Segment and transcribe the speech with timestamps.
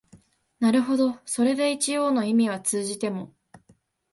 [0.59, 3.35] なるほどそれで一応の意味は通じても、